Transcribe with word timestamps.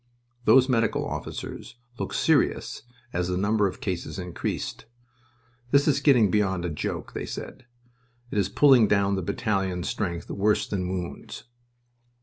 Those 0.45 0.67
medical 0.67 1.05
officers 1.07 1.75
looked 1.99 2.15
serious 2.15 2.81
as 3.13 3.27
the 3.27 3.37
number 3.37 3.67
of 3.67 3.79
cases 3.81 4.17
increased. 4.17 4.85
"This 5.69 5.87
is 5.87 5.99
getting 5.99 6.31
beyond 6.31 6.65
a 6.65 6.71
joke," 6.71 7.13
they 7.13 7.27
said. 7.27 7.67
"It 8.31 8.39
is 8.39 8.49
pulling 8.49 8.87
down 8.87 9.13
the 9.13 9.21
battalion 9.21 9.83
strength 9.83 10.31
worse 10.31 10.67
than 10.67 10.89
wounds." 10.89 11.43